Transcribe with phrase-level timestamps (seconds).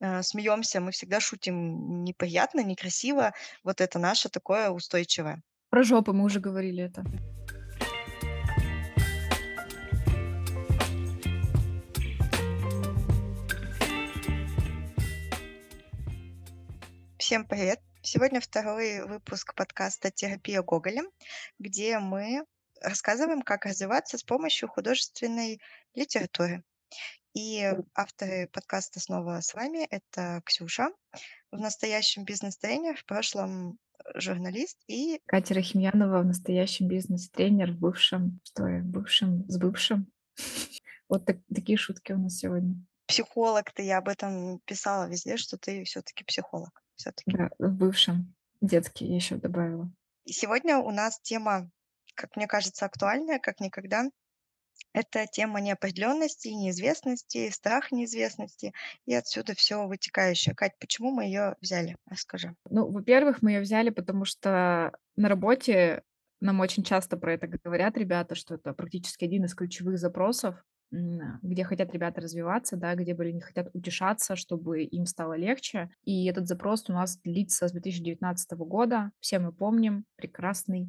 [0.00, 3.32] э, смеемся, мы всегда шутим неприятно, некрасиво.
[3.64, 5.42] Вот это наше такое устойчивое.
[5.70, 7.04] Про жопу мы уже говорили это.
[17.18, 17.80] Всем привет!
[18.00, 21.02] Сегодня второй выпуск подкаста «Терапия Гоголя»,
[21.58, 22.46] где мы
[22.80, 25.60] рассказываем, как развиваться с помощью художественной
[25.94, 26.62] литературы.
[27.38, 29.86] И авторы подкаста снова с вами.
[29.90, 30.88] Это Ксюша,
[31.52, 33.78] в настоящем бизнес-тренер, в прошлом
[34.16, 35.20] журналист и...
[35.24, 38.40] Катя Рахимьянова, в настоящем бизнес-тренер, в бывшем...
[38.42, 38.80] Что я?
[38.80, 39.48] В бывшем...
[39.48, 40.10] С бывшим?
[41.08, 42.74] Вот так, такие шутки у нас сегодня.
[43.06, 46.82] Психолог, ты я об этом писала везде, что ты все-таки психолог.
[46.96, 47.30] Все-таки.
[47.30, 48.34] Да, в бывшем.
[48.60, 49.92] Детский я еще добавила.
[50.24, 51.70] И сегодня у нас тема,
[52.16, 54.10] как мне кажется, актуальная, как никогда.
[54.92, 58.72] Это тема неопределенности, неизвестности, страх неизвестности
[59.06, 60.54] и отсюда все вытекающее.
[60.54, 61.96] Кать, почему мы ее взяли?
[62.06, 62.54] Расскажи.
[62.70, 66.02] Ну, во-первых, мы ее взяли, потому что на работе
[66.40, 71.64] нам очень часто про это говорят ребята, что это практически один из ключевых запросов, где
[71.64, 75.90] хотят ребята развиваться, да, где были не хотят утешаться, чтобы им стало легче.
[76.04, 79.10] И этот запрос у нас длится с 2019 года.
[79.20, 80.88] Все мы помним прекрасный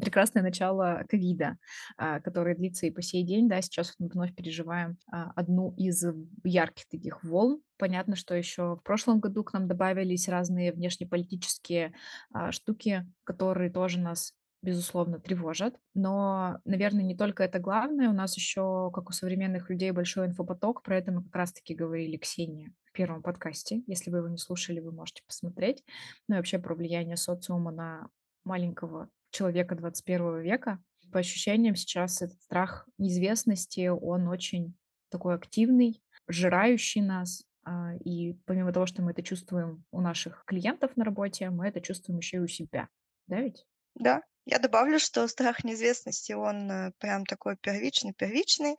[0.00, 1.56] прекрасное начало ковида,
[1.96, 6.04] а, которое длится и по сей день, да, сейчас мы вновь переживаем а, одну из
[6.44, 7.60] ярких таких волн.
[7.78, 11.94] Понятно, что еще в прошлом году к нам добавились разные внешнеполитические
[12.32, 15.76] а, штуки, которые тоже нас безусловно, тревожат.
[15.94, 18.08] Но, наверное, не только это главное.
[18.08, 20.82] У нас еще, как у современных людей, большой инфопоток.
[20.82, 23.82] Про это мы как раз-таки говорили Ксения в первом подкасте.
[23.86, 25.84] Если вы его не слушали, вы можете посмотреть.
[26.26, 28.08] Ну и вообще про влияние социума на
[28.42, 30.78] маленького человека 21 века.
[31.12, 34.76] По ощущениям сейчас этот страх неизвестности, он очень
[35.10, 37.44] такой активный, сжирающий нас.
[37.64, 41.80] А, и помимо того, что мы это чувствуем у наших клиентов на работе, мы это
[41.80, 42.88] чувствуем еще и у себя.
[43.26, 43.66] Да ведь?
[43.94, 48.76] Да, я добавлю, что страх неизвестности, он э, прям такой первичный-первичный.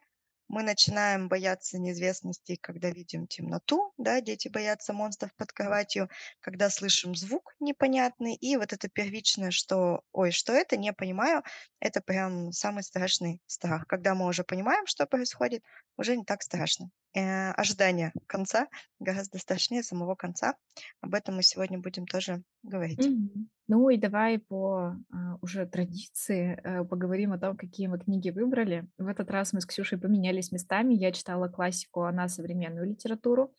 [0.48, 6.10] Мы начинаем бояться неизвестности, когда видим темноту, да, дети боятся монстров под кроватью,
[6.40, 11.44] когда слышим звук непонятный, и вот это первичное, что, ой, что это, не понимаю,
[11.80, 13.88] это прям самый страшный страх.
[13.88, 15.64] Когда мы уже понимаем, что происходит,
[15.98, 16.92] уже не так страшно.
[17.18, 18.68] Э, ожидание конца
[19.00, 20.56] гораздо страшнее самого конца.
[21.02, 23.08] Об этом мы сегодня будем тоже говорить.
[23.08, 23.50] Мгм.
[23.68, 28.88] Ну и давай по а, уже традиции э, поговорим о том, какие мы книги выбрали.
[29.00, 30.94] В этот раз мы с Ксюшей поменялись местами.
[30.94, 33.52] Я читала классику, она современную литературу.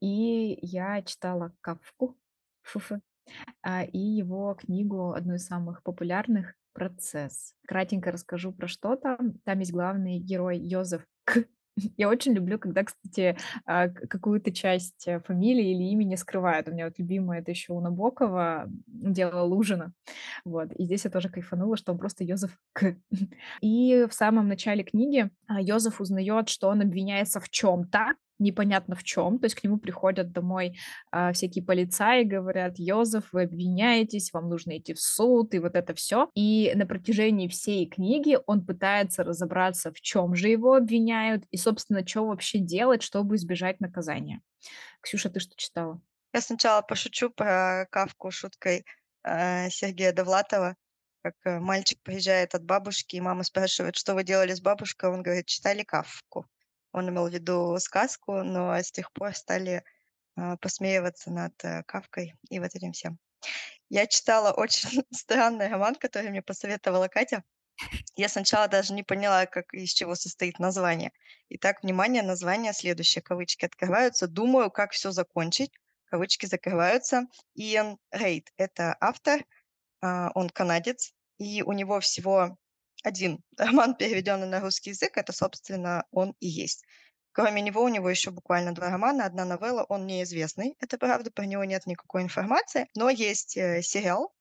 [0.00, 2.14] И я читала Кавку,
[2.60, 3.00] Фуфы,
[3.62, 7.54] а, и его книгу, одну из самых популярных, «Процесс».
[7.66, 9.38] Кратенько расскажу про что там.
[9.44, 11.46] Там есть главный герой Йозеф К.
[11.96, 16.68] Я очень люблю, когда, кстати, а, какую-то часть э, фамилии или имени скрывают.
[16.68, 19.92] У меня вот любимое это еще у Набокова дело Лужина.
[20.44, 20.72] Вот.
[20.72, 22.96] И здесь я тоже кайфанула, что он просто Йозеф К.
[23.60, 29.04] И в самом начале книги а, Йозеф узнает, что он обвиняется в чем-то, непонятно в
[29.04, 29.38] чем.
[29.38, 30.78] То есть к нему приходят домой
[31.10, 35.94] а, всякие полицаи, говорят, Йозеф, вы обвиняетесь, вам нужно идти в суд, и вот это
[35.94, 36.30] все.
[36.34, 42.06] И на протяжении всей книги он пытается разобраться, в чем же его обвиняют, и, собственно,
[42.06, 44.40] что вообще делать, чтобы избежать наказания.
[45.00, 46.00] Ксюша, ты что читала?
[46.34, 48.84] Я сначала пошучу про Кавку шуткой
[49.24, 50.76] э, Сергея Довлатова,
[51.22, 55.22] как э, мальчик приезжает от бабушки, и мама спрашивает, что вы делали с бабушкой, он
[55.22, 56.46] говорит, читали Кавку.
[56.92, 59.84] Он имел в виду сказку, но с тех пор стали
[60.36, 63.18] а, посмеиваться над э, Кавкой и вот этим всем.
[63.88, 67.42] Я читала очень странный роман, который мне посоветовала Катя.
[68.16, 71.12] Я сначала даже не поняла, как из чего состоит название.
[71.48, 73.22] Итак, внимание, название следующее.
[73.22, 74.26] Кавычки открываются.
[74.26, 75.72] Думаю, как все закончить.
[76.06, 77.26] Кавычки закрываются.
[77.54, 79.44] Иэн Рейд– это автор,
[80.00, 82.56] а, он канадец, и у него всего
[83.08, 86.84] один роман, переведенный на русский язык, это, собственно, он и есть.
[87.32, 91.46] Кроме него у него еще буквально два романа, одна новелла, он неизвестный, это правда, про
[91.46, 94.32] него нет никакой информации, но есть э, сериал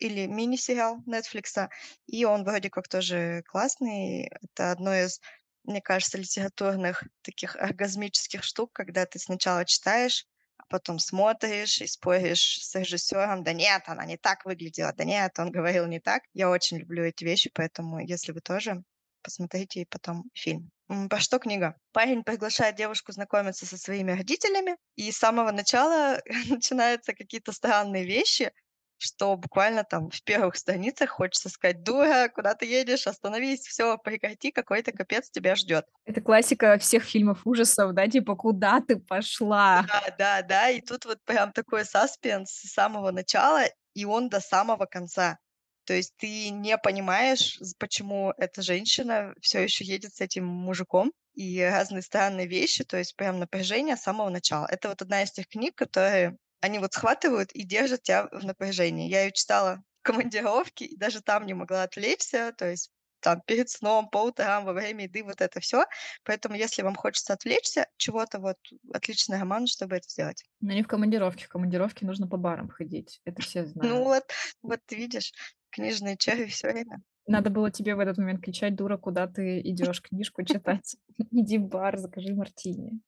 [0.00, 1.68] или мини-сериал Netflix,
[2.06, 4.30] и он вроде как тоже классный.
[4.42, 5.20] Это одно из,
[5.64, 10.24] мне кажется, литературных таких оргазмических штук, когда ты сначала читаешь,
[10.68, 15.50] потом смотришь и споришь с режиссером, да нет, она не так выглядела, да нет, он
[15.50, 16.22] говорил не так.
[16.34, 18.82] Я очень люблю эти вещи, поэтому если вы тоже,
[19.22, 20.70] посмотрите и потом фильм.
[21.10, 21.76] Про что книга?
[21.92, 28.52] Парень приглашает девушку знакомиться со своими родителями, и с самого начала начинаются какие-то странные вещи.
[28.98, 33.06] Что буквально там в первых страницах хочется сказать: "Дура, куда ты едешь?
[33.06, 35.86] Остановись, всё, прекрати, какой-то капец тебя ждет".
[36.06, 41.04] Это классика всех фильмов ужасов, да, типа: "Куда ты пошла?" Да, да, да, и тут
[41.04, 43.62] вот прям такой саспенс с самого начала,
[43.94, 45.38] и он до самого конца.
[45.84, 51.60] То есть ты не понимаешь, почему эта женщина всё еще едет с этим мужиком, и
[51.62, 54.66] разные странные вещи, то есть прям напряжение с самого начала.
[54.66, 59.08] Это вот одна из тех книг, которые они вот схватывают и держат тя в напряжении.
[59.10, 62.90] Я её читала в командировке и даже там не могла отвлечься, то есть
[63.20, 65.84] там перед сном, по утрам, во время еды, вот это всё.
[66.24, 68.56] Поэтому, если вам хочется отвлечься от чего-то, вот
[68.94, 70.44] отличный роман, чтобы это сделать.
[70.60, 71.44] Но не в командировке.
[71.44, 73.20] В командировке нужно по барам ходить.
[73.24, 74.04] Это все Ну знают.
[74.04, 74.24] вот,
[74.62, 75.32] вот видишь,
[75.70, 77.02] книжные черви всё время.
[77.26, 80.96] Надо было тебе в этот момент кричать: "Дура, куда ты идешь книжку читать?
[81.30, 83.00] Иди в бар, закажи мартини".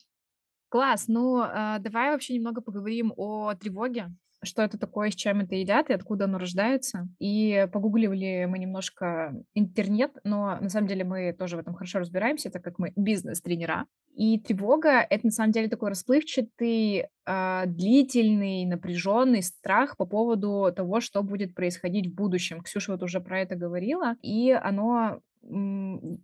[0.70, 1.06] Класс!
[1.08, 4.10] Ну, а, давай вообще немного поговорим о тревоге.
[4.42, 7.08] Что это такое, с чем это едят и откуда оно рождается.
[7.18, 12.50] И погугливали мы немножко интернет, но на самом деле мы тоже в этом хорошо разбираемся,
[12.50, 13.84] так как мы бизнес-тренера.
[14.14, 21.00] И тревога- это на самом деле такой расплывчатый, а, длительный, напряженный страх по поводу того,
[21.00, 22.60] что будет происходить в будущем.
[22.62, 24.14] Ксюша вот уже про это говорила.
[24.22, 25.20] И оно,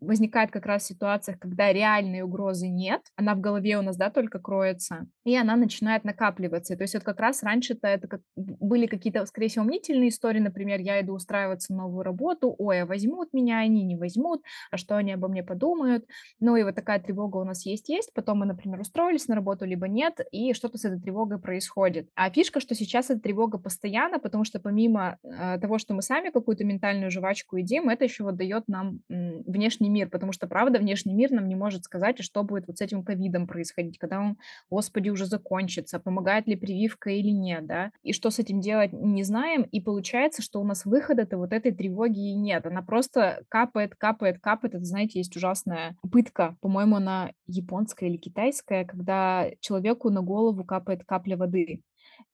[0.01, 3.03] возникает как раз в ситуациях, когда реальной угрозы нет.
[3.17, 6.77] Она в голове у нас, да, только кроется, и она начинает накапливаться.
[6.77, 10.41] То есть вот как раз раньше-то это как были какие-то, скорее всего, мнительные истории.
[10.41, 14.43] Например, я иду устраиваться на новую работу: "Ой, а возьмут меня они, не возьмут?
[14.71, 16.05] А что они обо мне подумают?"
[16.41, 18.13] Ну и вот такая тревога у нас есть есть.
[18.15, 22.09] Потом мы, например, устроились на работу либо нет, и что-то с этой тревогой происходит.
[22.15, 26.31] А фишка, что сейчас эта тревога постоянна, потому что помимо, а, того, что мы сами
[26.31, 29.01] какую-то ментальную жвачку едим, это еще вот дает нам,
[29.47, 30.09] внешний мир.
[30.09, 33.47] Потому что, правда, внешний мир нам не может сказать, что будет вот с этим ковидом
[33.47, 34.37] происходить, когда он,
[34.71, 37.91] Господи, уже закончится, помогает ли прививка или нет, да.
[38.03, 39.63] И что с этим делать, не знаем.
[39.63, 42.67] И получается, что у нас выхода-то вот этой тревоги и нет.
[42.67, 44.75] Она просто капает, капает, капает.
[44.75, 51.05] Это, знаете, есть ужасная пытка, по-моему, она японская или китайская, когда человеку на голову капает
[51.05, 51.83] капля воды.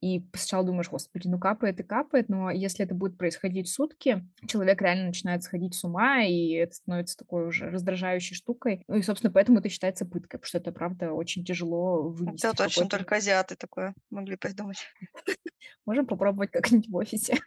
[0.01, 2.29] И сначала думаешь: "Господи, ну капает и капает".
[2.29, 7.17] Но если это будет происходить сутки, человек реально начинает сходить с ума, и это становится
[7.17, 8.85] такой уже раздражающей штукой.
[8.89, 12.47] Ну и, собственно, поэтому это считается пыткой, потому что это, правда, очень тяжело Это вынести
[12.47, 14.79] в точно только азиаты такое могли придумать.
[15.87, 17.39] Можем попробовать как-нибудь в офисе.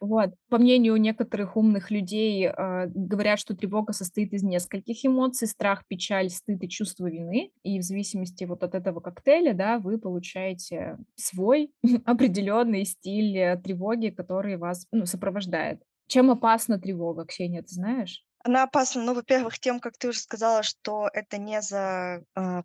[0.00, 0.30] Вот.
[0.48, 6.30] По мнению некоторых умных людей, а, говорят, что тревога состоит из нескольких эмоций: страх, печаль,
[6.30, 7.50] стыд и чувство вины.
[7.62, 11.70] И в зависимости вот от этого коктейля, да, вы получаете свой
[12.04, 15.80] определенный стиль, э, тревоги, который вас, ну, сопровождает.
[16.06, 18.24] Чем опасна тревога, Ксения, ты знаешь?
[18.46, 22.62] Она опасна, ну, во-первых, тем, как ты уже сказала, что это не за а,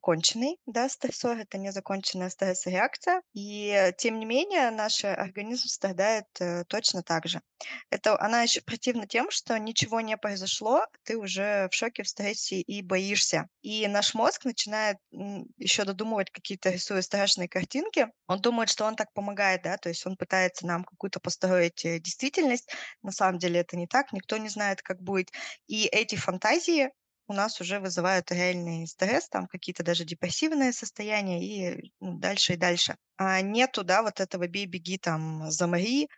[0.65, 3.21] да, стрессор, это не законченная стресс-реакция.
[3.33, 7.41] И тем не менее наш организм страдает, э, точно так же.
[7.89, 12.59] Это она еще противна тем, что ничего не произошло, ты уже в шоке, в стрессе
[12.59, 13.47] и боишься.
[13.61, 14.97] И наш мозг начинает,
[15.57, 18.07] еще додумывать какие-то, рисуя страшные картинки.
[18.27, 21.99] Он думает, что он так помогает, да, то есть он пытается нам какую-то построить, э,
[21.99, 22.69] действительность.
[23.01, 25.31] На самом деле это не так, никто не знает, как будет.
[25.69, 26.89] И эти фантазии
[27.27, 32.57] у нас уже вызывают реальный стресс, там какие-то даже депрессивные состояния и, ну, дальше и
[32.57, 32.95] дальше.
[33.17, 36.09] А нету, да, вот этого "бей, беги", там, "замри",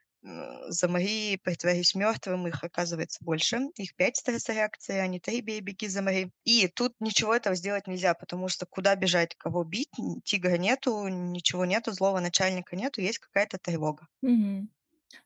[0.69, 2.47] "замри", "притворись мертвым".
[2.47, 3.59] Их, оказывается, больше.
[3.75, 6.31] Их 5 стресс-реакций, а не 3 "бей, беги, замри".
[6.45, 9.89] И тут ничего этого сделать нельзя, потому что куда бежать, кого бить?
[10.23, 14.07] Тигра нету, ничего нету, злого начальника нету, есть какая-то тревога.
[14.21, 14.69] Мгм.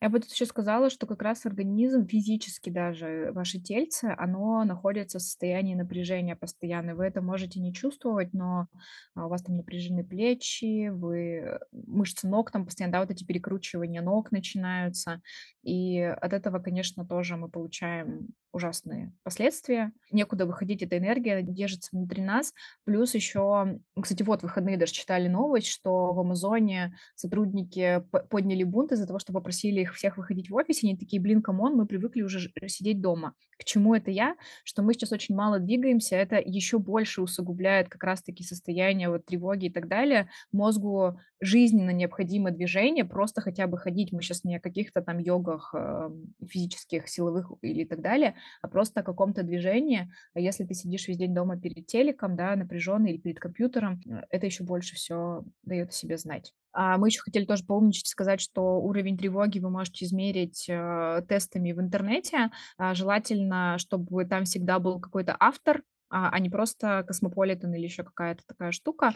[0.01, 5.19] Я бы тут еще сказала, что как раз организм, физически даже ваше тельце, оно находится
[5.19, 6.95] в состоянии напряжения постоянно.
[6.95, 8.67] Вы это можете не чувствовать, но,
[9.15, 14.01] а, у вас там напряжены плечи, вы мышцы ног там постоянно, да, вот эти перекручивания
[14.01, 15.21] ног начинаются.
[15.63, 19.91] И от этого, конечно, тоже мы получаем ужасные последствия.
[20.11, 22.53] Некуда выходить, эта энергия держится внутри нас.
[22.85, 29.07] Плюс еще, кстати, вот выходные даже читали новость, что в "Амазоне" сотрудники подняли бунт из-за
[29.07, 30.83] того, что попросили их всех выходить в офис.
[30.83, 33.33] И они такие: "Блин, come on, мы привыкли уже сидеть дома".
[33.57, 34.35] К чему это я?
[34.63, 36.15] Что мы сейчас очень мало двигаемся.
[36.15, 40.29] Это еще больше усугубляет как раз таки состояние вот тревоги и так далее.
[40.51, 44.11] Мозгу жизненно необходимо движение, просто хотя бы ходить.
[44.11, 49.01] Мы щас не о каких-то там йогах, ам, физических, силовых или так далее, а просто
[49.01, 50.11] о каком-то движении.
[50.33, 54.21] А если ты сидишь весь день дома перед телеком, да, напряженный или перед компьютером, э,
[54.29, 56.53] это еще больше всё дает о себе знать.
[56.73, 61.71] А мы еще хотели тоже поумничать сказать, что уровень тревоги вы можете измерить, а, тестами
[61.71, 62.51] в интернете.
[62.77, 68.03] А, желательно, чтобы там всегда был какой-то автор, а, а не просто Космополитен или еще
[68.03, 69.13] какая-то такая штука.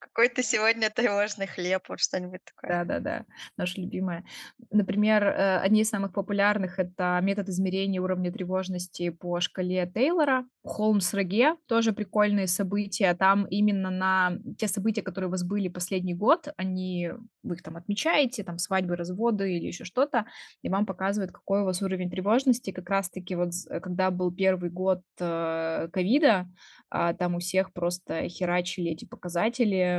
[0.00, 2.70] Какой ты сегодня тревожный хлеб, вот что-нибудь такое.
[2.70, 3.24] Да-да-да,
[3.58, 4.24] наша любимая.
[4.70, 10.46] Например, э, одни из самых популярных- это метод измерения уровня тревожности по шкале Тейлора.
[10.66, 13.14] Холмс-Раге- тоже прикольные события.
[13.14, 17.76] Там именно на те события, которые у вас были последний год, они вы их там
[17.76, 20.26] отмечаете, там свадьбы, разводы или еще что-то,
[20.62, 22.70] и вам показывают, какой у вас уровень тревожности.
[22.72, 23.50] Как раз таки вот
[23.82, 26.48] когда был первый год, э, ковида,
[26.90, 29.89] а, там у всех просто херачили эти показатели.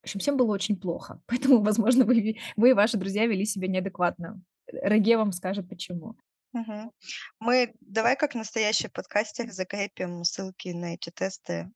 [0.00, 3.68] В общем, всем было очень плохо, поэтому, возможно, вы вы и ваши друзья вели себя
[3.68, 4.40] неадекватно.
[4.66, 6.16] Реге вам скажет почему.
[6.52, 6.90] Мгм.
[7.38, 11.70] Мы давай, как настоящий подкастер, закрепим ссылки на эти тесты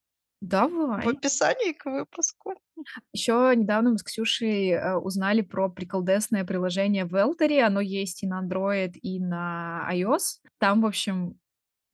[0.44, 1.06] в Давай.
[1.06, 2.54] описании к выпуску.
[3.12, 7.60] Еще недавно мы с Ксюшей, э, узнали про приколдесное приложение Велтери.
[7.60, 10.40] Оно есть и на Android, и на iOS.
[10.58, 11.38] Там, в общем,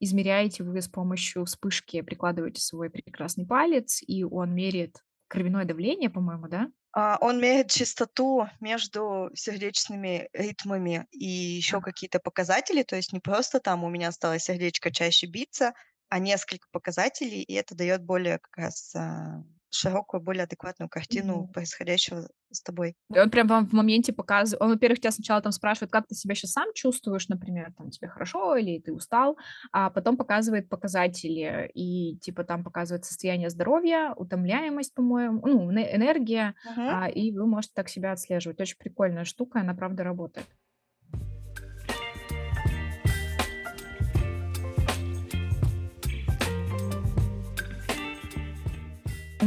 [0.00, 4.97] измеряете вы с помощью вспышки, прикладываете свой прекрасный палец, и он меряет
[5.31, 6.71] кровяное давление, по-моему, да?
[6.93, 12.83] А, он меряет частоту между сердечными ритмами и еще какие-то показатели.
[12.83, 15.73] То есть не просто там: "У меня стало сердечко чаще биться",
[16.09, 21.53] а несколько показателей, и это дает более как раз, а, широкую, более адекватную картину Мгм.
[21.53, 22.97] происходящего с тобой.
[23.12, 26.15] И он прям вам в моменте показыв он, во-первых, тя сначала там спрашивает, как ты
[26.15, 29.37] себя щас сам чувствуешь, например, там, тебе хорошо или ты устал,
[29.73, 31.69] а потом показывает показатели.
[31.75, 36.87] И типа там показывает состояние здоровья, утомляемость, по-моему, ну, эне энергия, Мгм.
[36.87, 38.61] а, и вы можете так себя отслеживать.
[38.61, 40.47] Очень прикольная штука, она правда работает.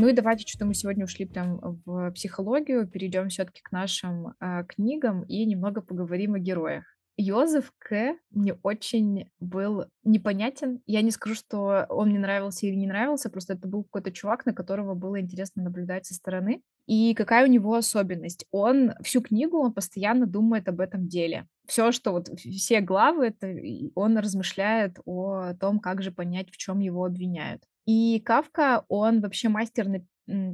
[0.03, 4.63] Ну и давайте, чё-то мы сегодня ушли прям в психологию, перейдем всё-таки к нашим, а,
[4.65, 6.83] книгам и немного поговорим о героях.
[7.15, 8.15] Йозеф К.
[8.31, 10.81] мне очень был непонятен.
[10.88, 14.45] Я не скажу, что он мне нравился или не нравился, просто это был какой-то чувак,
[14.45, 16.62] на которого было интересно наблюдать со стороны.
[16.86, 18.45] И какая у него особенность?
[18.51, 21.48] Он всю книгу, он постоянно думает об этом деле.
[21.65, 23.55] Всё, что вот все главы- это
[23.95, 27.63] он размышляет о том, как же понять, в чём его обвиняют.
[27.86, 29.88] И Кафка, он вообще мастер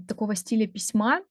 [0.07, 1.21] такого стиля письма,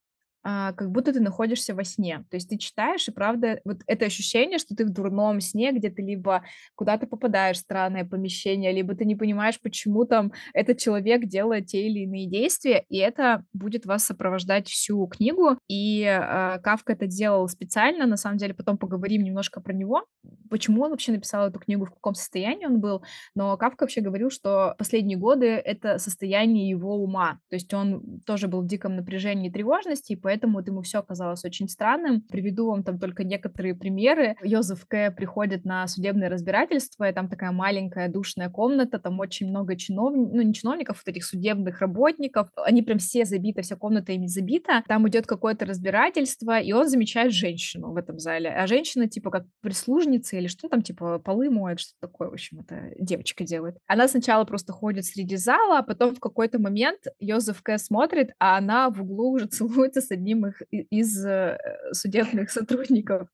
[0.43, 2.25] а, как будто ты находишься во сне.
[2.31, 5.91] То есть ты читаешь, и правда вот это ощущение, что ты в дурном сне, где
[5.91, 11.27] ты либо куда-то попадаешь в странное помещение, либо ты не понимаешь, почему там этот человек
[11.27, 15.59] делает те или иные действия, и это будет вас сопровождать всю книгу.
[15.69, 18.07] И, а, Кафка это делал специально.
[18.07, 20.05] На самом деле потом поговорим немножко про него,
[20.51, 23.03] почему он вообще написал эту книгу, в каком состоянии он был.
[23.35, 27.39] Но Кафка вообще говорил, что последние годы- это состояние его ума.
[27.51, 31.43] То есть он тоже был в диком напряжении и тревожности, и поэтому ему всё казалось
[31.47, 32.21] очень странным.
[32.21, 34.37] Приведу вам там только некоторые примеры.
[34.43, 35.11] Йозеф К.
[35.11, 40.43] приходит на судебное разбирательство, и там такая маленькая душная комната, там очень много чинов ну,
[40.43, 42.49] не чиновников, вот этих судебных работников.
[42.57, 44.83] Они прям все забиты, вся комната ими забита.
[44.87, 48.51] Там идет какое-то разбирательство, и он замечает женщину в этом зале.
[48.51, 52.61] А женщина типа как прислужница или что там, типа полы моет, что-то такое, в общем,
[52.61, 53.77] эта девочка делает.
[53.87, 57.79] Она сначала просто ходит среди зала, а потом в какой-то момент Йозеф К.
[57.79, 61.59] смотрит, а она в углу уже целуется с одним из, э,
[61.93, 63.29] судебных сотрудников.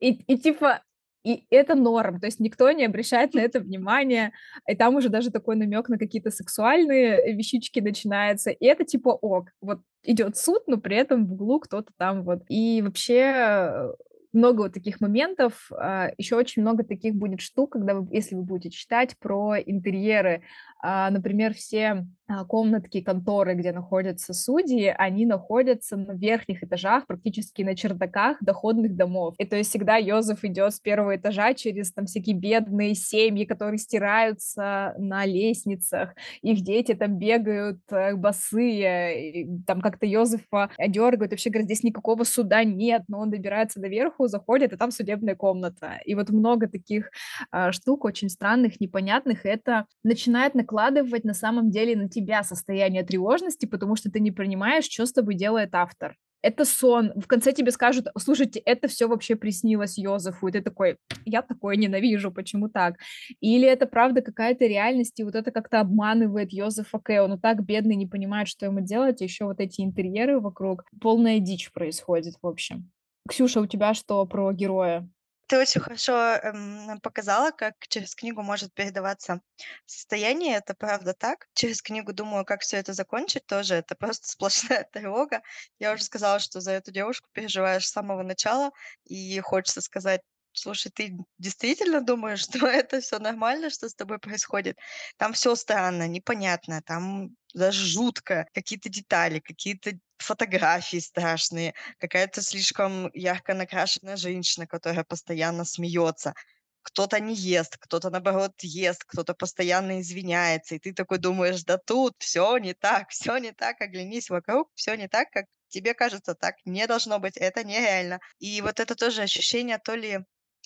[0.00, 0.82] И и типа,
[1.24, 4.32] и это норм, то есть никто не обращает на это внимания.
[4.68, 9.48] И там уже даже такой намек на какие-то сексуальные вещички начинается, и это типа ок.
[9.60, 12.42] Вот идет суд, но при этом в углу кто-то там вот.
[12.48, 13.92] И вообще, э,
[14.32, 15.70] много вот таких моментов.
[15.72, 20.42] А, еще очень много таких будет штук, когда вы, если вы будете читать про интерьеры.
[20.80, 22.06] А, например, все,
[22.48, 29.34] комнатки, конторы, где находятся судьи, они находятся на верхних этажах, практически на чердаках доходных домов.
[29.38, 33.78] И то есть всегда Йозеф идет с 1 этажа через там всякие бедные семьи, которые
[33.78, 41.32] стираются на лестницах, их дети там бегают, э, босые, и там как-то Йозефа дергают.
[41.32, 43.02] Вообще говорят: "Здесь никакого суда нет".
[43.08, 45.98] Но он добирается до верху, заходит, и там судебная комната.
[46.04, 47.10] И вот много таких,
[47.50, 49.46] а, штук очень странных, непонятных.
[49.46, 54.30] И это начинает накладывать на самом деле на тебя состояние тревожности, потому что ты не
[54.32, 56.16] понимаешь, чё с тобой делает автор.
[56.42, 57.12] Это сон.
[57.16, 60.48] В конце тебе скажут: "Слушайте, это всё вообще приснилось Йозефу".
[60.48, 62.94] И ты такой: "Я такое ненавижу, почему так?"
[63.40, 67.22] Или это правда какая-то реальность, и вот это как-то обманывает Йозефа К.
[67.24, 70.84] Он и так бедный, не понимает, что ему делать, еще вот эти интерьеры вокруг.
[71.00, 72.90] Полная дичь происходит, в общем.
[73.28, 75.08] Ксюша, у тебя что про героя?
[75.48, 76.12] Ты очень хорошо,
[76.42, 79.40] эм, показала, как через книгу может передаваться
[79.86, 80.56] состояние.
[80.56, 81.48] Это правда так.
[81.54, 85.40] Через книгу думаю, как всё это закончить, тоже это просто сплошная тревога.
[85.78, 88.70] Я уже сказала, что за эту девушку переживаешь с самого начала,
[89.04, 90.20] и хочется сказать
[90.62, 94.76] Слушай, ты действительно думаешь, что это всё нормально, что с тобой происходит?
[95.16, 98.46] Там всё странно, непонятно, там даже жутко.
[98.54, 106.34] Какие-то детали, какие-то фотографии страшные, какая-то слишком ярко накрашенная женщина, которая постоянно смеется.
[106.82, 110.74] Кто-то не ест, кто-то, наоборот, ест, кто-то постоянно извиняется.
[110.74, 114.94] И ты такой думаешь: "Да тут всё не так, всё не так, оглянись вокруг, всё
[114.96, 116.34] не так, как тебе кажется.
[116.34, 118.18] Так не должно быть, это нереально".
[118.40, 120.18] И вот это тоже ощущение то ли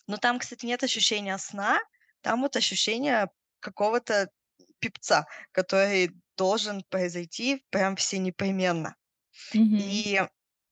[0.07, 1.81] но там, кстати, нет ощущения сна,
[2.23, 3.29] там вот ощущение
[3.61, 4.31] какого-то
[4.81, 8.97] пипца, который должен произойти прям всенепременно.
[9.55, 10.03] Мгм.
[10.03, 10.23] И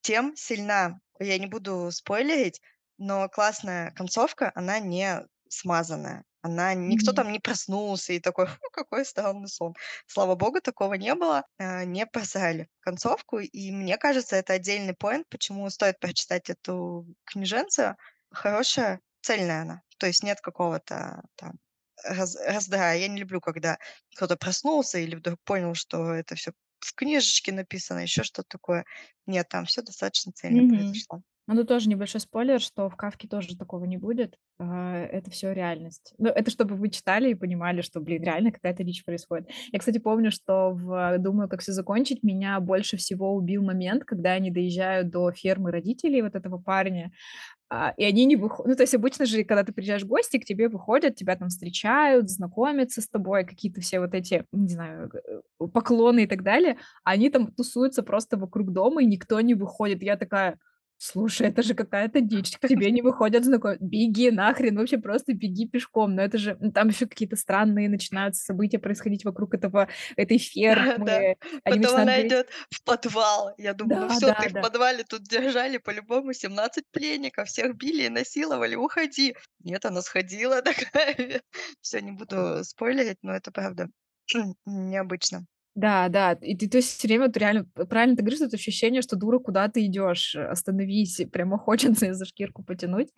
[0.02, 2.60] тем сильна я не буду спойлерить,
[2.99, 6.25] но классная концовка, она не смазанная.
[6.42, 7.12] Она никто Мгм.
[7.12, 9.75] там не проснулся и такой: "Фу, какой странный сон".
[10.06, 11.44] Слава богу, такого не было.
[11.58, 17.96] Э, не просрали концовку, и мне кажется, это отдельный поинт, почему стоит прочитать эту книженцию.
[18.30, 19.82] Хорошая, цельная она.
[19.98, 21.54] То есть нет какого-то там
[22.04, 22.98] раз раздрая.
[22.98, 23.78] Я не люблю, когда
[24.16, 28.84] кто-то проснулся или вдруг понял, что это всё в книжечке написано, еще что-то такое.
[29.26, 31.02] Нет, там всё достаточно цельно Мгм.
[31.04, 31.22] произошло.
[31.46, 34.36] Ну, тут тоже небольшой спойлер, что в "Кафке" тоже такого не будет.
[34.60, 36.14] А, это всё реальность.
[36.18, 39.48] Ну, это чтобы вы читали и понимали, что, блин, реально какая-то дичь происходит.
[39.72, 44.32] Я, кстати, помню, что в "Думаю, как всё закончить" меня больше всего убил момент, когда
[44.32, 47.10] они доезжают до фермы родителей вот этого парня,
[47.96, 50.44] и они не выхо ну, то есть обычно же, когда ты приезжаешь в гости, к
[50.44, 55.66] тебе выходят, тебя там встречают, знакомятся с тобой, какие-то все вот эти, не знаю, э,
[55.72, 56.78] поклоны и так далее.
[57.04, 60.02] А они там тусуются просто вокруг дома, и никто не выходит.
[60.02, 60.58] Я такая:
[61.02, 62.59] "Слушай, это же какая-то дичь.
[62.59, 66.14] К тебе не выходят знаком Беги нахрен, вообще просто беги пешком".
[66.14, 71.37] Но это же ну, там еще какие-то странные начинаются события происходить вокруг этого этой фермы.
[71.64, 73.54] Они Потом начинают она говорить идет в подвал.
[73.59, 74.61] Я думаю: "Ну Да, всё, ты в да-да.
[74.61, 79.37] подвале тут держали по-любому 17 пленников, всех били и насиловали, уходи".
[79.61, 81.42] Нет, она сходила такая.
[81.80, 83.88] Всё, не буду спойлерить, но это правда
[84.66, 85.47] необычно.
[85.76, 86.32] Да, да.
[86.42, 89.38] И ты, то есть, всё время вот реально, правильно ты говоришь, это ощущение, что: дура,
[89.38, 90.34] куда ты идешь?
[90.34, 91.20] Остановись.
[91.32, 91.58] Прямо
[92.06, 93.08] хочется за шкирку потянуть.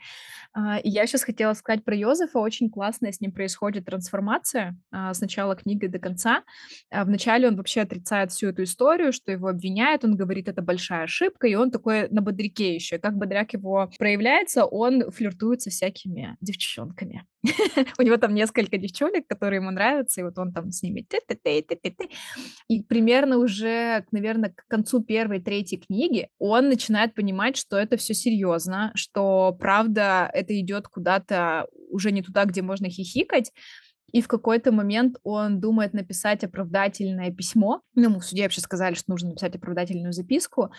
[0.54, 2.38] А, и я щас хотела сказать про Йозефа.
[2.38, 6.42] Очень классная с ним происходит трансформация, а, с начала книги до конца.
[6.90, 10.04] А, вначале он вообще отрицает всю эту историю, что его обвиняют.
[10.04, 11.46] Он говорит: "Это большая ошибка".
[11.48, 12.98] И он такой на бодряке еще.
[12.98, 14.64] Как бодряк его проявляется?
[14.66, 17.24] Он флиртует со всякими девчонками.
[17.98, 21.06] У него там несколько девчонок, которые ему нравятся, и вот он там с ними.
[22.68, 28.92] И примерно уже, наверно, к концу 1-3 книги он начинает понимать, что это всё серьезно,
[28.94, 33.52] что правда это идет куда-то уже не туда, где можно хихикать.
[34.12, 37.80] И в какой-то момент он думает написать оправдательное письмо.
[37.94, 40.70] Ну, в суде вообще сказали, что нужно написать оправдательную записку,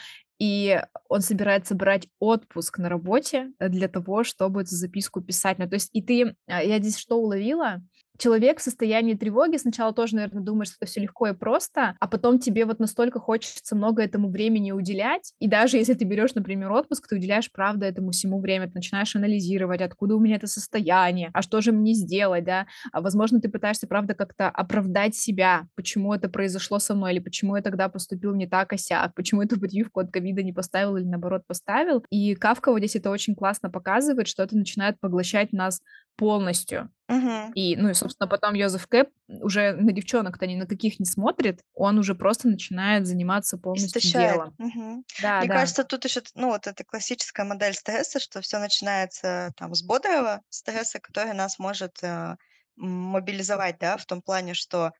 [0.43, 5.57] и он собирается брать отпуск на работе для того, чтобы эту записку писать.
[5.57, 7.81] Ну, то есть и ты а, я здесь что уловила?
[8.19, 12.37] Человек в состоянии тревоги сначала тоже, наверно, думает, что всё легко и просто, а потом
[12.37, 15.33] тебе вот настолько хочется много этому времени уделять.
[15.39, 18.67] И даже если ты берешь, например, отпуск, ты уделяешь, правда, этому всему время.
[18.67, 22.67] Ты начинаешь анализировать: откуда у меня это состояние, а что же мне сделать, да?
[22.91, 27.55] А, возможно, ты пытаешься, правда, как-то оправдать себя, почему это произошло со мной или почему
[27.55, 31.05] я тогда поступил не так и сяк, почему эту прививку от ковида не поставил или,
[31.05, 32.05] наоборот, поставил.
[32.11, 35.81] И Кафка вот здесь это очень классно показывает, что это начинает поглощать нас
[36.17, 36.91] полностью.
[37.09, 37.55] Мгм.
[37.55, 39.07] И, ну и, собственно, потом Йозеф К.
[39.29, 41.61] уже на девчонок-то ни на каких не смотрит.
[41.75, 44.11] Он уже просто начинает заниматься полностью Истощает.
[44.13, 44.57] делом.
[44.59, 45.03] Мгм.
[45.17, 45.49] Да, Мне да.
[45.49, 50.41] кажется, тут еще ну, вот эта классическая модель стресса, что всё начинается там с бодрого
[50.49, 52.35] стресса, который нас может, э,
[52.75, 54.91] мобилизовать, да, в том плане, что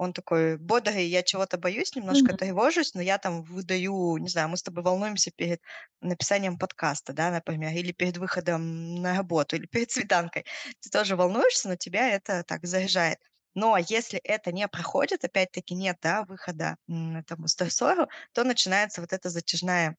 [0.00, 2.38] он такой бодрый: "Я чего-то боюсь, немножко Мгм.
[2.38, 5.60] тревожусь, но я там выдаю, не знаю, мы с тобой волнуемся перед
[6.00, 10.44] написанием подкаста, да, например, или перед выходом на работу, или перед свиданкой.
[10.80, 13.18] Ты тоже волнуешься, но тебя это так заряжает.
[13.54, 19.28] Но если это не проходит, опять-таки нет, да, выхода, этому стрессору, то начинается вот эта
[19.28, 19.96] затяжная,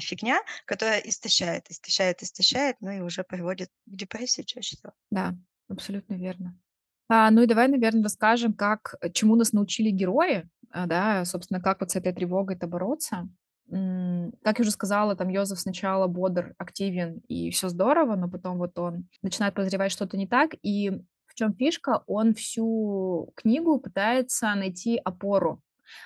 [0.00, 4.92] фигня, которая истощает, истощает, истощает, ну и уже приводит к депрессии чаще всего.
[5.10, 5.34] Да,
[5.68, 6.56] абсолютно верно.
[7.10, 11.80] А, ну и давай, наверно, расскажем, как чему нас научили герои, а, да, собственно, как
[11.80, 13.28] вот с этой тревогой-то бороться.
[13.70, 18.78] Как я уже сказала, там Йозеф сначала бодр, активен и всё здорово, но потом вот
[18.78, 20.50] он начинает подозревать что-то не так.
[20.62, 20.90] И
[21.26, 22.02] в чём фишка?
[22.06, 25.60] Он всю книгу пытается найти опору.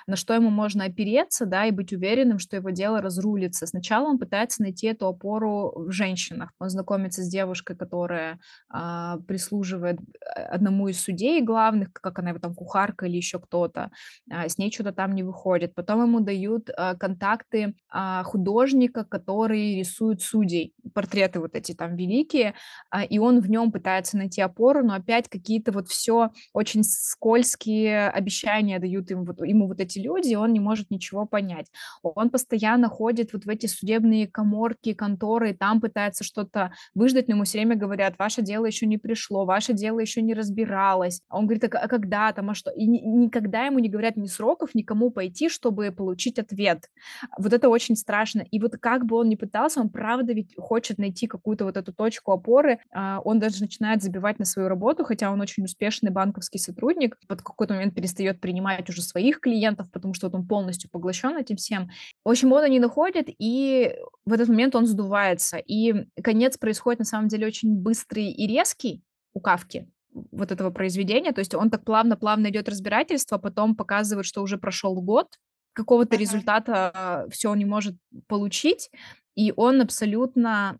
[0.07, 3.67] На что ему можно опереться, да, и быть уверенным, что его дело разрулится.
[3.67, 6.51] Сначала он пытается найти эту опору в женщинах.
[6.59, 8.39] Он знакомится с девушкой, которая,
[8.69, 9.99] а, прислуживает,
[10.35, 13.91] э, одному из судей главных, как она его там, кухарка или еще кто-то.
[14.31, 15.73] А, с ней чё-то там не выходит.
[15.75, 22.53] Потом ему дают, а, контакты, а, художника, который рисует судей, портреты вот эти там великие,
[22.89, 28.09] а, и он в нем пытается найти опору, но опять какие-то вот всё очень скользкие
[28.09, 31.67] обещания дают ему вот ему вот эти люди, и он не может ничего понять.
[32.03, 37.43] Он постоянно ходит вот в эти судебные каморки, конторы, там пытается что-то выждать, но ему
[37.45, 41.21] всё время говорят: "Ваше дело еще не пришло, ваше дело еще не разбиралось".
[41.29, 44.75] Он говорит: "А когда там, а что?" И ни никогда ему не говорят ни сроков,
[44.75, 46.89] ни к кому пойти, чтобы получить ответ.
[47.37, 48.41] Вот это очень страшно.
[48.51, 51.93] И вот как бы он ни пытался, он правда ведь хочет найти какую-то вот эту
[51.93, 52.79] точку опоры.
[52.93, 57.17] А, он даже начинает забивать на свою работу, хотя он очень успешный банковский сотрудник.
[57.27, 59.60] Под какой-то момент перестает принимать уже своих клиентов,
[59.91, 61.89] потому что вот он полностью поглощен этим всем.
[62.25, 63.95] В общем, он не находит, и
[64.25, 65.57] в этот момент он сдувается.
[65.57, 65.93] И
[66.23, 69.87] конец происходит на самом деле очень быстрый и резкий у Кафки,
[70.31, 71.31] вот этого произведения.
[71.31, 75.27] То есть он так плавно-плавно идет разбирательство, потом показывает, что уже прошел год,
[75.73, 76.21] какого-то Мгм.
[76.21, 77.95] результата всё он не может
[78.27, 78.89] получить,
[79.35, 80.79] и он абсолютно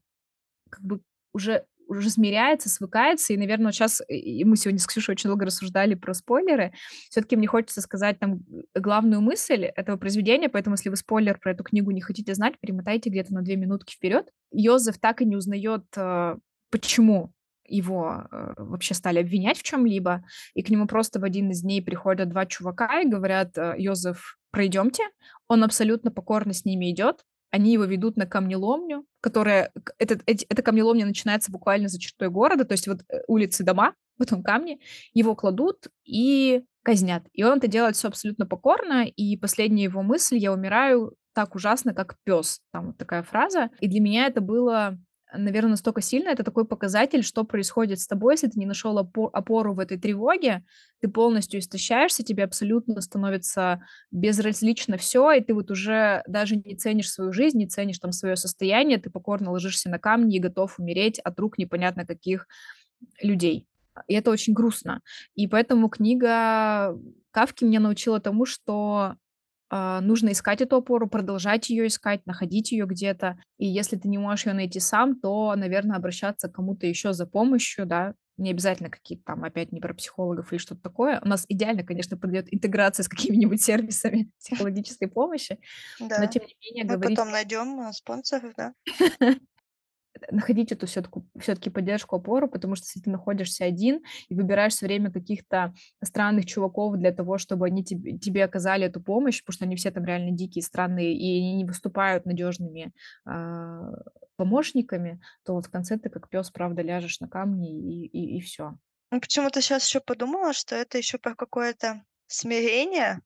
[0.69, 1.01] как бы
[1.33, 1.65] уже
[1.99, 3.33] уже смиряется, свыкается.
[3.33, 6.73] И, наверно, вот щас, и мы сегодня с Ксюшей очень долго рассуждали про спойлеры.
[7.09, 8.41] Всё-таки мне хочется сказать там
[8.75, 13.09] главную мысль этого произведения, поэтому если вы спойлер про эту книгу не хотите знать, перемотайте
[13.09, 14.29] где-то на 2 минутки вперед.
[14.51, 16.37] Йозеф так и не узнает, э,
[16.71, 17.33] почему
[17.67, 20.23] его, э, вообще стали обвинять в чём-либо,
[20.55, 24.37] и к нему просто в один из дней приходят 2 чувака и говорят: "Э, Йозеф,
[24.51, 25.03] пройдемте".
[25.47, 27.23] Он абсолютно покорно с ними идет.
[27.51, 32.71] Они его ведут на камнеломню, которая эти эта камнеломня начинается буквально за чертой города, то
[32.73, 34.79] есть вот, э, улицы, дома, потом камни.
[35.13, 37.23] Его кладут и казнят.
[37.33, 41.93] И он это делает всё абсолютно покорно, и последняя его мысль: "Я умираю так ужасно,
[41.93, 42.61] как пес".
[42.71, 43.69] Там вот такая фраза.
[43.81, 44.97] И для меня это было,
[45.33, 46.29] наверно, настолько сильно.
[46.29, 49.97] Это такой показатель, что происходит с тобой, если ты не нашел опо опору в этой
[49.97, 50.63] тревоге.
[51.01, 57.11] Ты полностью истощаешься, тебе абсолютно становится безразлично всё, и ты вот уже даже не ценишь
[57.11, 58.97] свою жизнь, не ценишь там свое состояние.
[58.99, 62.47] Ты покорно ложишься на камни и готов умереть от рук непонятно каких
[63.21, 63.67] людей.
[64.07, 65.01] И это очень грустно.
[65.35, 66.97] И поэтому книга
[67.31, 69.15] Кафки меня научила тому, что,
[69.71, 73.37] нужно искать эту опору, продолжать ее искать, находить ее где-то.
[73.57, 77.25] И если ты не можешь ее найти сам, то, наверно, обращаться к кому-то еще за
[77.25, 78.15] помощью, да.
[78.37, 81.19] Не обязательно какие-то там опять невропсихологов или что-то такое.
[81.23, 85.59] У нас идеально, конечно, подойдет интеграция с какими-нибудь сервисами психологической помощи,
[86.15, 86.27] но Да.
[86.27, 88.73] тем не менее Мы говорить потом найдем, э, спонсоров, да?
[90.31, 95.11] находить эту всё-таки поддержку, опору, потому что если ты находишься один и выбираешь всё время
[95.11, 99.75] каких-то странных чуваков для того, чтобы они теб тебе оказали эту помощь, потому что они
[99.75, 102.93] все там реально дикие, странные, и они не выступают надежными,
[103.25, 103.91] а,
[104.37, 108.41] помощниками, то вот в конце ты как пес, правда, ляжешь на камни и и и
[108.41, 108.75] всё.
[109.11, 113.19] Ну, почему-то щас еще подумала, что это еще про какое-то смирение.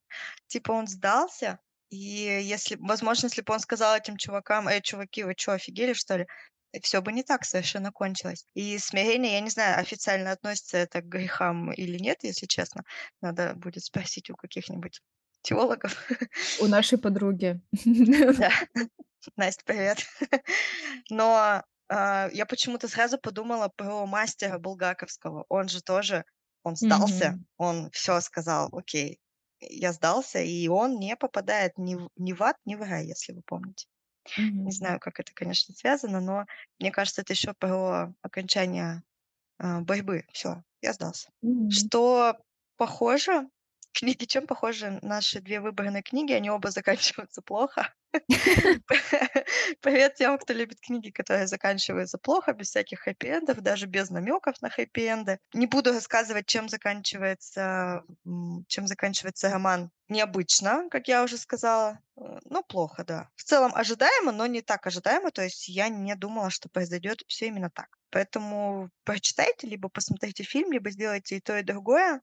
[0.48, 1.60] Типа он сдался,
[1.92, 6.18] и если возможно, если бы он сказал этим чувакам: "Эй, чуваки, вы чё, офигели, что
[6.18, 6.28] ли?"
[6.76, 8.46] И всё бы не так совершенно кончилось.
[8.56, 12.84] И смирение, я не знаю, официально относится это к грехам или нет, если честно.
[13.22, 15.02] Надо будет спросить у каких-нибудь
[15.44, 15.94] теологов.
[16.58, 17.62] У нашей подруги.
[18.28, 18.50] Да.
[19.38, 20.00] Насть, привет.
[21.10, 25.46] Но, а, я почему-то сразу подумала про "Мастера" Булгаковского.
[25.50, 26.26] Он же тоже,
[26.64, 27.46] он сдался, Мгм.
[27.58, 29.20] он всё сказал: "Окей,
[29.62, 30.40] я сдался".
[30.42, 33.86] И он не попадает ни в ни в ад, ни в рай, если вы помните.
[34.66, 34.74] Не Мгм.
[34.74, 36.46] знаю, как это, конечно, связано, но
[36.80, 39.04] мне кажется, это еще про окончание,
[39.60, 40.26] а, борьбы.
[40.34, 41.32] Всё, я сдался.
[41.42, 41.90] Мгм.
[41.96, 42.38] Что
[42.78, 43.50] похоже,
[43.94, 46.34] книги чем похожи наши 2 выбранные книги?
[46.34, 47.94] Они оба заканчиваются плохо.
[49.82, 54.70] Привет тем, кто любит книги, которые заканчиваются плохо, без всяких хэппи-эндов, даже без намеков на
[54.70, 55.40] хэппи-энды.
[55.54, 58.04] Не буду рассказывать, чем заканчивается,
[58.68, 59.92] чем заканчивается роман.
[60.08, 63.30] Необычно, как я уже сказала, э, но плохо, да.
[63.36, 65.32] В целом ожидаемо, но не так ожидаемо.
[65.32, 67.98] То есть я не думала, что произойдет всё именно так.
[68.12, 72.22] Поэтому прочитайте, либо посмотрите фильм, либо сделайте и то, и другое.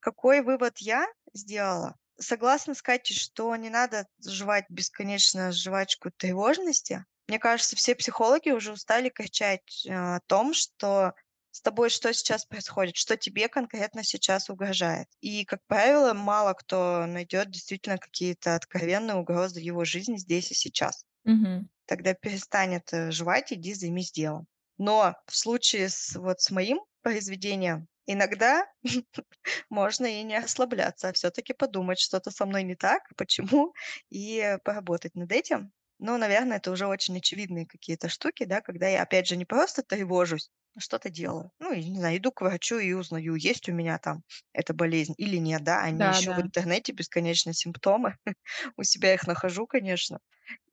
[0.00, 1.99] Какой вывод я сделала?
[2.20, 7.04] Согласна с Катей, что не надо жевать бесконечно жвачку тревожности.
[7.28, 11.14] Мне кажется, все психологи уже устали кричать, э, о том, что
[11.50, 15.08] с тобой что сейчас происходит, что тебе конкретно сейчас угрожает.
[15.20, 20.54] И, как правило, мало кто найдет действительно какие-то откровенные угрозы в его жизни здесь и
[20.54, 21.04] сейчас.
[21.24, 21.68] Мгм.
[21.86, 24.46] Тогда перестань это жевать, иди займись делом.
[24.78, 28.66] Но в случае с вот с моим произведением иногда
[29.70, 33.74] можно и не расслабляться, а всё-таки подумать, что-то со мной не так, почему,
[34.10, 35.72] и поработать над этим.
[36.00, 39.82] Но, наверно, это уже очень очевидные какие-то штуки, да, когда я, опять же, не просто
[39.82, 41.52] тревожусь, а что-то делаю.
[41.60, 44.22] Ну, не знаю, иду к врачу и узнаю, есть у меня там
[44.54, 46.40] эта болезнь или нет, да, не Да, в да.
[46.40, 48.16] интернете бесконечно симптомы.
[48.78, 50.20] У себя их нахожу, конечно,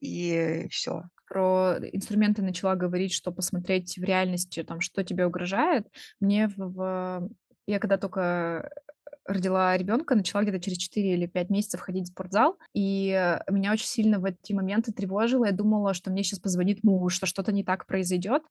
[0.00, 1.04] и всё.
[1.28, 5.86] Про инструменты начала говорить, что посмотреть в реальности, там, что тебе угрожает.
[6.20, 7.28] Мне в
[7.66, 8.70] я когда тока
[9.28, 13.86] родила ребёнка, начала где-то через 4 или 5 месяцев ходить в спортзал, и меня очень
[13.86, 15.44] сильно в эти моменты тревожило.
[15.46, 18.42] Я думала, что мне щас позвонит муж, что что-то не так произойдет.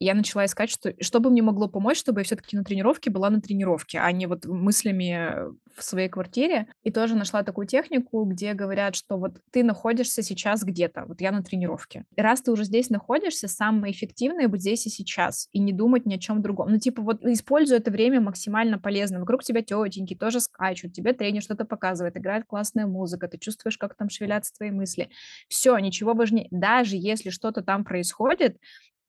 [0.00, 3.10] И я начала искать, что что бы мне могло помочь, чтобы я всё-таки на тренировке
[3.10, 5.34] была на тренировке, а не вот мыслями
[5.76, 6.66] в своей квартире.
[6.84, 11.32] И тоже нашла такую технику, где говорят, что вот ты находишься сейчас где-то, вот я
[11.32, 12.04] на тренировке.
[12.16, 16.06] И раз ты уже здесь находишься, самое эффективное- быть здесь и сейчас, и не думать
[16.06, 16.70] ни о чём другом.
[16.70, 19.20] Ну, типа, вот используй это время максимально полезно.
[19.20, 23.96] Вокруг тебя тётеньки тоже скачут, тебе тренер что-то показывает, играет классная музыка, ты чувствуешь, как
[23.96, 25.10] там шевелятся твои мысли.
[25.48, 26.48] Всё, ничего важнее.
[26.52, 28.58] Даже если что-то там происходит,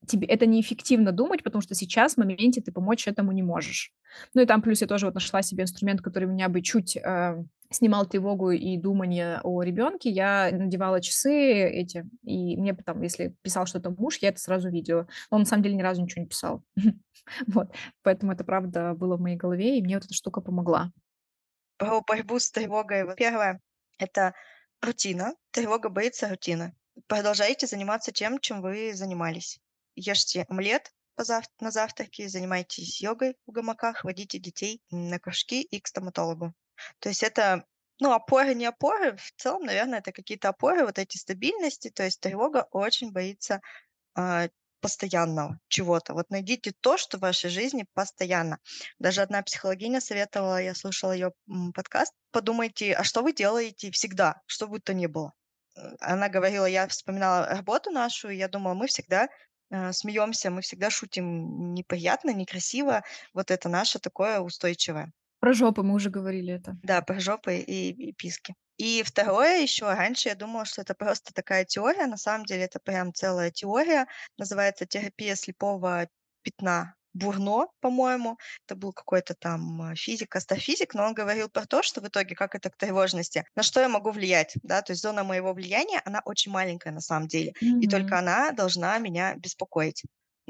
[0.06, 3.92] тебе это неэффективно думать, потому что сейчас, в моменте, ты помочь этому не можешь.
[4.34, 7.44] Ну и там плюс я тоже вот нашла себе инструмент, который меня бы чуть, э,
[7.70, 10.10] снимал тревогу и думание о ребёнке.
[10.10, 15.06] Я надевала часы эти, и мне потом, если писал что-то муж, я это сразу видела.
[15.30, 16.62] Он на самом деле ни разу ничего не писал.
[17.46, 17.70] Вот.
[18.02, 20.92] Поэтому это правда было в моей голове, и мне вот эта штука помогла.
[21.76, 23.02] Про борьбу с тревогой.
[23.04, 23.58] 1-
[23.98, 24.34] это
[24.80, 25.34] рутина.
[25.50, 26.74] Тревога боится рутины.
[27.06, 29.58] Продолжайте заниматься тем, чем вы занимались.
[29.94, 30.92] Ешьте омлет
[31.60, 36.54] на завтраке, занимайтесь йогой в гамаках, водите детей на кружки и к стоматологу.
[36.98, 37.64] То есть это,
[38.00, 39.16] ну, опоры, не опоры.
[39.16, 41.90] В целом, наверно, это какие-то опоры, вот эти стабильности.
[41.90, 43.60] То есть тревога очень боится,
[44.14, 44.48] а,
[44.82, 46.14] постоянного чего-то.
[46.14, 48.58] Вот найдите то, что в вашей жизни постоянно.
[49.00, 51.14] Даже одна психологиня советовала, я слушала
[51.48, 55.32] м, подкаст: "Подумайте, а что вы делаете всегда, что бы то ни было?"
[55.76, 59.28] М, она говорила, я вспоминала работу нашу, и я думала, мы всегда,
[59.70, 63.02] э, смеёмся, мы всегда шутим неприятно, некрасиво.
[63.34, 65.12] Вот это наше такое устойчивое.
[65.40, 66.78] Про жопы мы уже говорили это.
[66.82, 68.54] Да, про жопы и и письки.
[68.82, 72.06] И 2 ещё, раньше я думала, что это просто такая теория.
[72.08, 74.08] На самом деле это прям целая теория.
[74.38, 76.08] Называется "Терапия слепого
[76.42, 78.38] пятна Бурно", по-моему.
[78.66, 82.56] Это был какой-то там физик, астрофизик, но он говорил про то, что в итоге, как
[82.56, 84.82] это к тревожности, на что я могу влиять, да.
[84.82, 88.98] То есть зона моего влияния, она очень маленькая на самом деле, и только она должна
[88.98, 90.02] меня беспокоить.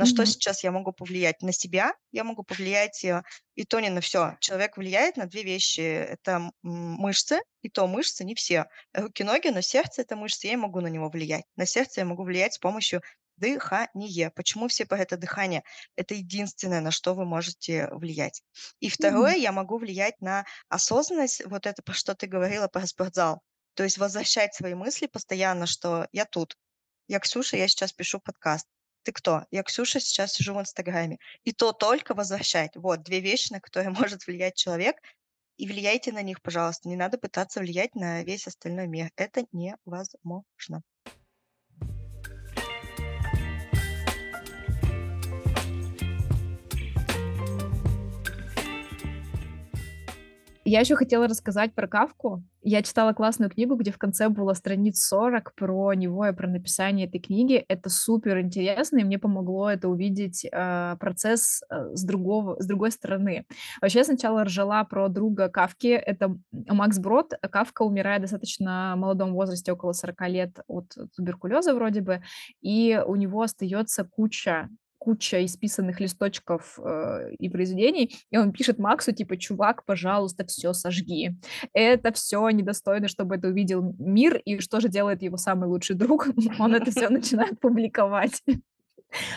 [0.02, 0.26] На что Мгм.
[0.26, 1.42] сейчас я могу повлиять?
[1.42, 3.22] На себя я могу повлиять, э,
[3.54, 4.36] и то не на всё.
[4.40, 8.66] Человек влияет на 2 вещи: это, мышцы, и то мышцы не все.
[8.92, 11.44] Руки, ноги, но сердце- это мышцы, я могу на него влиять.
[11.56, 13.02] На сердце я могу влиять с помощью
[13.36, 14.30] дыхания.
[14.34, 15.62] Почему все про это дыхание?
[15.96, 18.42] Это единственное, на что вы можете влиять.
[18.80, 19.34] И Мгм.
[19.38, 21.44] 2- я могу влиять на осознанность.
[21.46, 23.42] Вот это, про что ты говорила, про спортзал.
[23.74, 26.56] То есть возвращать свои мысли постоянно, что я тут,
[27.08, 28.66] я Ксюша, я сейчас пишу подкаст.
[29.04, 29.44] Ты кто?
[29.50, 31.18] Я Ксюша, сейчас сижу в "Инстаграме".
[31.44, 32.76] И то только возвращать.
[32.76, 34.96] Вот 2 вещи, на которые может влиять человек,
[35.58, 36.88] и влияйте на них, пожалуйста.
[36.88, 39.10] Не надо пытаться влиять на весь остальной мир.
[39.16, 40.82] Это невозможно.
[50.72, 52.42] Я ещё хотела рассказать про Кафку.
[52.62, 57.06] Я читала классную книгу, где в конце было страниц 40 про него и про написание
[57.06, 57.62] этой книги.
[57.68, 62.90] Это супер интересно, и мне помогло это увидеть, а, процесс, э, с другого с другой
[62.90, 63.44] стороны.
[63.82, 65.88] Вообще, я сначала ржала про друга Кафки.
[65.88, 67.34] Это, Макс Брод.
[67.50, 72.22] Кафка умирает достаточно молодом возрасте, около 40 лет, от туберкулеза вроде бы,
[72.62, 74.70] и у него остаётся куча
[75.04, 78.14] куча исписанных листочков, э, и произведений.
[78.30, 81.36] И он пишет Максу, типа: "Чувак, пожалуйста, всё сожги.
[81.74, 84.36] Это всё недостойно, чтобы это увидел мир".
[84.46, 86.28] И что же делает его самый лучший друг?
[86.60, 88.42] Он это всё начинает публиковать.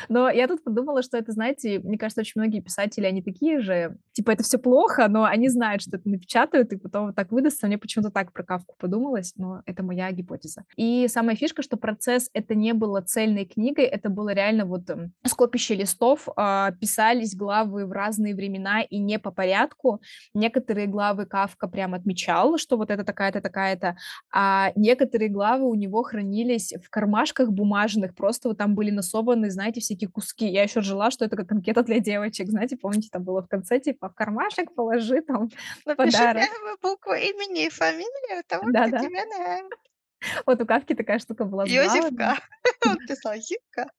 [0.10, 3.98] Но я тут подумала, что это, знаете, мне кажется, очень многие писатели, они такие же.
[4.14, 7.68] Типа это всё плохо, но они знают, что это напечатают, и потом вот так выдастся.
[7.68, 10.64] Мне почему-то так про Кафку подумалось, но это моя гипотеза.
[10.78, 15.14] И самая фишка, что процесс- это не было цельной книгой, это было реально вот, м,
[15.26, 16.28] скопище листов.
[16.38, 20.02] А, писались главы в разные времена и не по порядку.
[20.34, 23.98] Некоторые главы Кафка прям отмечал, что вот это такая-то, такая-то,
[24.34, 28.16] а некоторые главы у него хранились в кармашках бумажных.
[28.16, 30.46] Просто вот там были насованы, знаете, всякие куски.
[30.48, 32.48] Я ещё ржала, что это как анкета для девочек.
[32.50, 35.50] Знаете, помните, там было в конце, типа: "В кармашек положи там
[35.86, 36.44] Напиши подарок".
[36.44, 39.00] 1 букву имени и фамилию того, кто Да-да.
[39.00, 39.78] тебе нравится.
[40.46, 42.16] Вот у Кафки такая штука была с Йозеф главами.
[42.16, 42.38] К.
[42.86, 43.92] Он писал: "Зивка".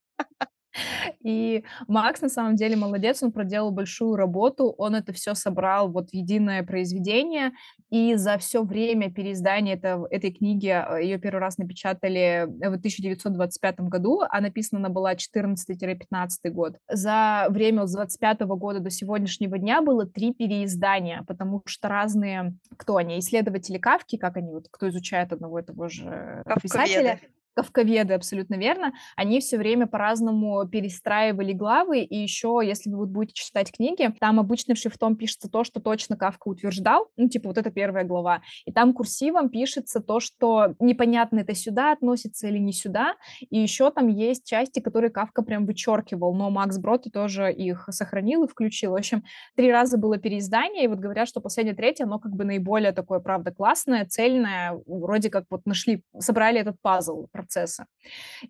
[1.22, 6.10] И Макс на самом деле молодец, он проделал большую работу, он это всё собрал вот
[6.10, 7.52] в единое произведение,
[7.90, 13.88] и за всё время переиздания эта этой книги, а, её 1 раз напечатали в 1925
[13.88, 16.76] году, а написана она была 14-15 год.
[16.90, 22.96] За время с 25 года до сегодняшнего дня было 3 переиздания, потому что разные, кто
[22.96, 27.20] они, исследователи Кафки, как они вот, кто изучает одного и того же писателя,
[27.56, 32.00] Кафковеды, абсолютно верно, они всё время по-разному перестраивали главы.
[32.00, 36.48] И ещё, если вы будете читать книги, там обычным шрифтом пишется то, что точно Кафка
[36.48, 41.54] утверждал, ну, типа вот это 1 глава, и там курсивом пишется то, что непонятно, это
[41.54, 43.14] сюда относится или не сюда.
[43.50, 48.44] И ещё там есть части, которые Кафка прям вычеркивал, но Макс Брод тоже их сохранил
[48.44, 48.92] и включил.
[48.92, 49.22] В общем,
[49.56, 53.20] 3 раза было переиздание, и вот говорят, что последнее, 3, оно как бы наиболее такое,
[53.20, 54.78] правда, классное, цельное.
[54.86, 57.86] Вроде как вот нашли, собрали этот пазл процесса.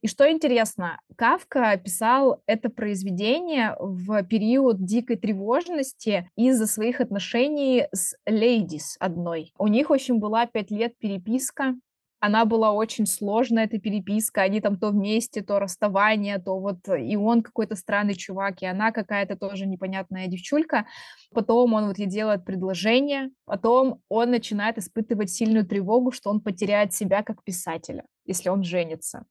[0.01, 8.17] И что интересно, Кафка писал это произведение в период дикой тревожности из-за своих отношений с
[8.27, 9.53] лейдис одной.
[9.59, 11.75] У них, общем, была 5 лет переписка.
[12.19, 14.43] Она была очень сложная, эта переписка.
[14.43, 18.91] Они там то вместе, то расставание, то вот и он какой-то странный чувак, и она
[18.91, 20.87] какая-то тоже непонятная девчулька.
[21.35, 26.95] Потом он вот ей делает предложение, потом он начинает испытывать сильную тревогу, что он потеряет
[26.95, 29.25] себя как писателя, если он женится.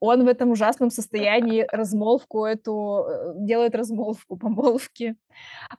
[0.00, 5.16] Он в этом ужасном состоянии размолвку эту, э, делает размолвку помолвки.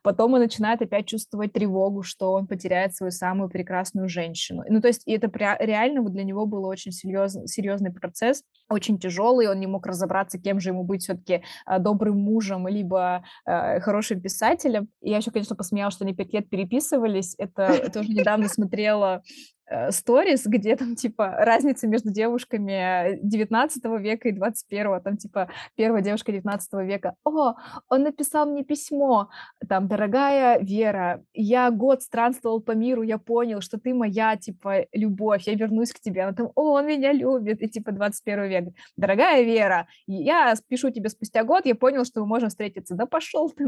[0.02, 4.64] Потом он начинает опять чувствовать тревогу, что он потеряет свою самую прекрасную женщину.
[4.68, 9.48] Ну, то есть, и это реально для него был очень серьёз серьёзный процесс, очень тяжелый.
[9.48, 14.20] Он не мог разобраться, кем же ему быть всё-таки: а, добрым мужем либо, э, хорошим
[14.20, 14.88] писателем.
[15.02, 17.34] И я ещё, конечно, посмеялась, что они 5 лет переписывались.
[17.38, 19.22] Это тоже недавно смотрела,
[19.63, 25.00] э, сторис, где там типа разница между девушками 19 века и 21.
[25.00, 27.54] Там типа 1 девушка 19 века: "О,
[27.88, 29.28] он написал мне письмо,
[29.68, 35.42] там: "Дорогая Вера, я год странствовал по миру, я понял, что ты моя, типа, любовь,
[35.46, 36.22] я вернусь к тебе".
[36.22, 37.62] Она там: "О, он меня любит".
[37.62, 38.64] И типа 21 век:
[38.96, 42.94] "Дорогая Вера, я пишу тебе спустя год, я понял, что мы можем встретиться".
[42.94, 43.66] Да пошёл ты!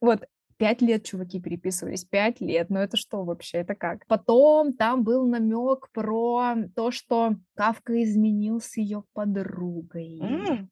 [0.00, 0.20] Вот
[0.60, 2.68] 5 лет чуваки переписывались, 5 лет.
[2.68, 4.06] Ну это что вообще, это как?
[4.06, 10.10] Потом там был намёк про то, что Кафка изменил с её подругой.
[10.20, 10.70] М,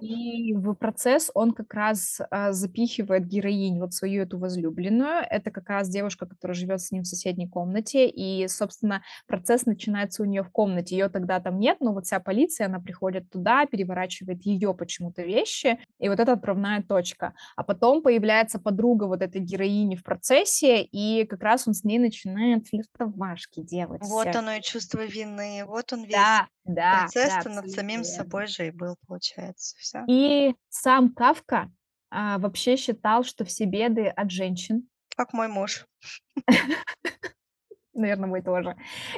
[0.00, 5.24] И в процесс он как раз, а, запихивает героиню, вот свою эту возлюбленную.
[5.30, 8.06] Это как раз девушка, которая живёт с ним в соседней комнате.
[8.08, 10.96] И, собственно, процесс начинается у неё в комнате.
[10.96, 15.78] Её тогда там нет, но вот вся полиция, она приходит туда, переворачивает её почему-то вещи,
[15.98, 17.32] и вот это отправная точка.
[17.56, 21.98] А потом появляется подруга вот этой героини в процессе, и как раз он с ней
[21.98, 24.36] начинает флиртовашки делать Вот всякие.
[24.36, 28.04] оно и чувство вины, вот он весь Да, да, да, процесс-то над самим верно.
[28.04, 29.76] собой же и был, получается.
[29.78, 30.04] Всё.
[30.08, 31.70] И сам Кафка,
[32.10, 34.88] а, вообще считал, что все беды от женщин.
[35.16, 35.86] Как мой муж.
[37.96, 38.76] Наверно, мой тоже.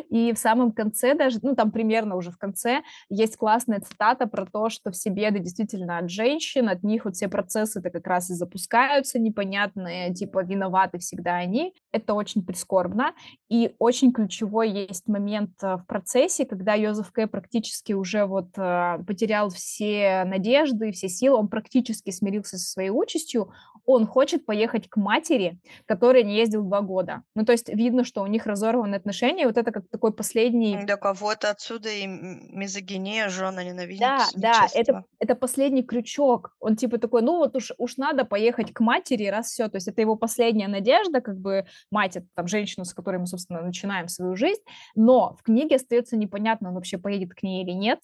[0.09, 4.47] И в самом конце даже, ну, там примерно уже в конце, есть классная цитата про
[4.47, 8.35] то, что все беды действительно от женщин, от них вот все процессы-то как раз и
[8.35, 11.75] запускаются непонятные, типа виноваты всегда они.
[11.93, 13.15] Это очень прискорбно.
[13.49, 17.27] И очень ключевой есть момент, а, в процессе, когда Йозеф К.
[17.27, 23.51] практически уже вот, а, потерял все надежды, все силы, он практически смирился со своей участью.
[23.91, 27.23] Он хочет поехать к матери, к которой не ездил 2 года.
[27.35, 29.47] Ну, то есть видно, что у них разорваны отношения.
[29.47, 35.05] Вот это как такой последний Для кого-то отсюда и мизогиния, жёна ненавидят Да, да, это
[35.19, 36.55] это последний крючок.
[36.61, 39.69] Он типа такой: "Ну вот уж уж надо поехать к матери, раз всё".
[39.69, 43.27] То есть это его последняя надежда, как бы мать- это там женщина, с которой мы,
[43.27, 44.63] собственно, начинаем свою жизнь.
[44.95, 47.99] Но в книге остаётся непонятно, он вообще поедет к ней или нет.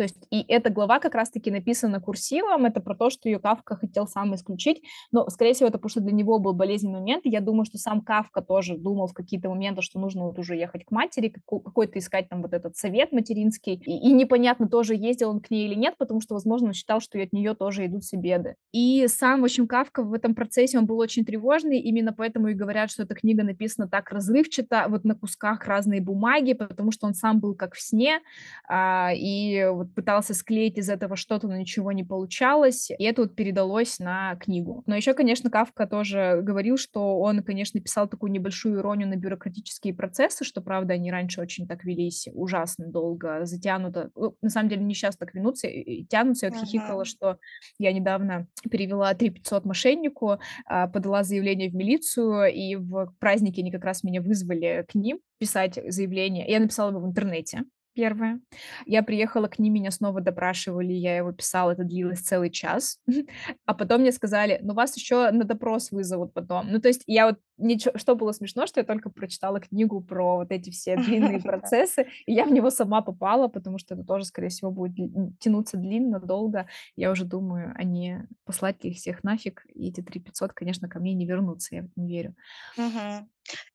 [0.00, 2.64] То есть и эта глава как раз таки написана курсивом.
[2.64, 4.82] Это про то, что её Кафка хотел сам исключить.
[5.12, 7.26] Но, скорее всего, это потому, что для него был болезненный момент.
[7.26, 10.86] Я думаю, что сам Кафка тоже думал в какие-то моменты, что нужно вот уже ехать
[10.86, 13.74] к матери, како какой-то искать там вот этот совет материнский.
[13.74, 17.00] И и непонятно тоже, ездил он к ней или нет, потому что, возможно, он считал,
[17.00, 18.54] что от неё тоже идут все беды.
[18.72, 21.78] И сам, в общем, Кафка в этом процессе, он был очень тревожный.
[21.78, 26.54] Именно поэтому и говорят, что эта книга написана так разрывчато, вот на кусках разной бумаги,
[26.54, 28.20] потому что он сам был как в сне,
[28.66, 32.90] а, и вот пытался склеить из этого что-то, но ничего не получалось.
[32.90, 34.82] И это вот передалось на книгу.
[34.86, 39.94] Но ещё, конечно, Кафка тоже говорил, что он, конечно, писал такую небольшую иронию на бюрократические
[39.94, 44.10] процессы, что, правда, они раньше очень так велись ужасно долго, затянуто.
[44.14, 46.46] Ну, на самом деле, они щас так вянутся и тянутся.
[46.46, 47.38] Я вот хихикала, что
[47.78, 53.70] я недавно перевела 3 500 мошеннику, а, подала заявление в милицию, и в праздники они
[53.72, 56.46] как раз меня вызвали к ним писать заявление.
[56.48, 57.62] Я написала его в интернете.
[57.96, 58.40] Первое.
[58.86, 62.98] Я приехала к ним, меня снова допрашивали, я его писала, это длилось целый час.
[63.66, 66.70] А потом мне сказали: "Ну, вас еще на допрос вызовут потом".
[66.70, 70.36] Ну, то есть я вот ничё что было смешно, что я только прочитала книгу про
[70.36, 74.24] вот эти все длинные процессы, и я в него сама попала, потому что это тоже,
[74.24, 74.96] скорее всего, будет
[75.40, 76.66] тянуться длинно, долго.
[76.96, 81.14] Я уже думаю, а не послать их всех нафиг, и эти 3500, конечно, ко мне
[81.14, 82.34] не вернутся, я в это не верю.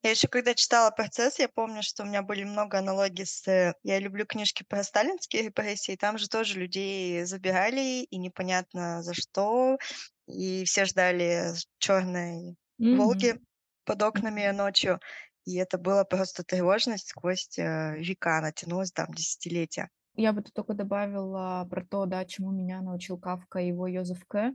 [0.04, 3.74] Я еще когда читала "Процесс", я помню, что у меня были много аналогий с э
[3.84, 9.78] я люблю книжки про сталинские репрессии, там же тоже людей забирали, и непонятно за что,
[10.28, 13.16] и все ждали черной Мгм.
[13.18, 13.40] "Волги"
[13.86, 15.00] под окнами ночью,
[15.46, 19.90] и это была просто тревожность сквозь, э, века, она тянулась там десятилетия.
[20.16, 24.26] Я бы тут тока добавила про то, да, чему меня научил Кафка и его Йозеф
[24.26, 24.54] К.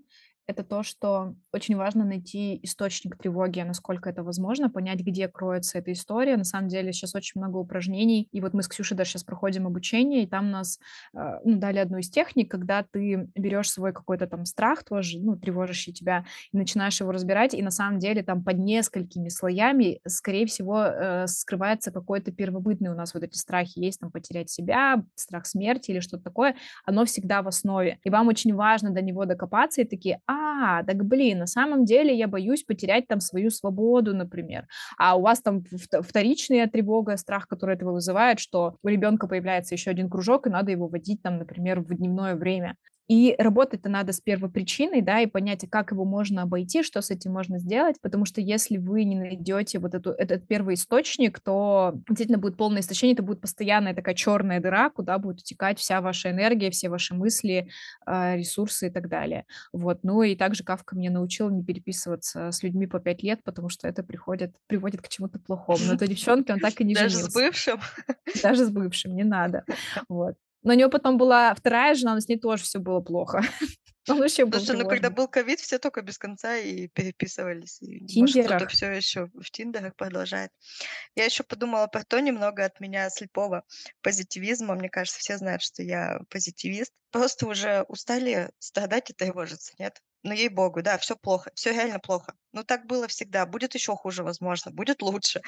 [0.50, 5.92] Это то, что очень важно найти источник тревоги, насколько это возможно, понять, где кроется эта
[5.92, 6.36] история.
[6.36, 9.68] На самом деле щас очень много упражнений, и вот мы с Ксюшей даже щас проходим
[9.68, 10.80] обучение, и там нас,
[11.14, 15.36] а, ну, дали одну из техник, когда ты берешь свой какой-то там страх тоже, ну,
[15.36, 20.46] тревожащий тебя, и начинаешь его разбирать, и на самом деле там под несколькими слоями, скорее
[20.46, 23.78] всего, э, скрывается какой-то первобытный у нас вот эти страхи.
[23.78, 27.98] Есть там потерять себя, страх смерти или что-то такое, оно всегда в основе.
[28.02, 30.39] И вам очень важно до него докопаться и такие: "А,
[30.86, 34.66] так, блин, на самом деле я боюсь потерять там свою свободу", например.
[34.98, 35.64] А у вас там
[36.02, 40.70] вторичная тревога, страх, который этого вызывает, что у ребенка появляется еще 1 кружок, и надо
[40.72, 42.76] его водить там, например, в дневное время.
[43.10, 47.10] И работать-то надо с первопричиной, да, и понять, а как его можно обойти, что с
[47.10, 47.96] этим можно сделать.
[48.00, 53.14] Потому что если вы не найдете вот эту этот первоисточник, то действительно будет полное истощение,
[53.14, 57.68] это будет постоянная такая черная дыра, куда будет утекать вся ваша энергия, все ваши мысли,
[58.06, 59.44] а, ресурсы и так далее.
[59.72, 60.04] Вот.
[60.04, 63.88] Ну и также Кафка меня научил не переписываться с людьми по 5 лет, потому что
[63.88, 65.80] это приходит приводит к чему-то плохому.
[65.84, 67.80] На той девчонке он так и не Даже с бывшим?
[68.40, 69.64] Даже с бывшим не надо.
[70.08, 70.36] Вот.
[70.62, 73.42] Но у него потом была 2 жена, но с ней тоже всё было плохо.
[74.08, 77.80] Он вообще был Слушай, ну, когда был ковид, все тока без конца и переписывались.
[77.82, 80.50] И, может, кто-то всё еще в "Тиндерах" продолжает.
[81.16, 83.64] Я еще подумала про то немного от меня слепого
[84.02, 84.74] позитивизма.
[84.76, 86.92] Мне кажется, все знают, что я позитивист.
[87.12, 90.00] Просто уже устали страдать и тревожиться, нет?
[90.24, 92.34] Ну, ей-богу, да, всё плохо, всё реально плохо.
[92.52, 95.40] Ну, так было всегда, будет еще хуже, возможно, будет лучше.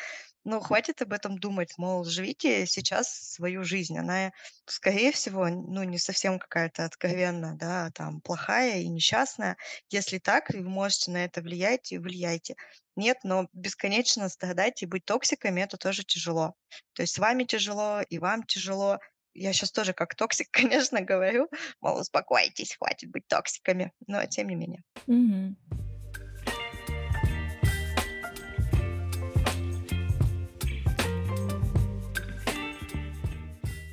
[0.44, 3.98] Ну, хватит об этом думать, мол, живите сейчас свою жизнь.
[3.98, 4.32] Она,
[4.66, 9.56] скорее всего, ну, не совсем какая-то откровенно, да, там плохая и несчастная.
[9.90, 12.54] Если так, вы можете на это влиять, и влияйте.
[12.96, 16.54] Нет, но бесконечно страдать и быть токсиками- это тоже тяжело.
[16.94, 18.98] То есть с вами тяжело, и вам тяжело.
[19.34, 21.48] Я щас тоже как токсик, конечно, говорю,
[21.80, 24.82] мол, успокойтесь, хватит быть токсиками, но тем не менее.
[25.06, 25.56] Мгм.